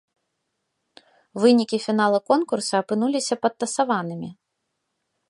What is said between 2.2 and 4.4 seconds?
конкурса апынуліся падтасаванымі.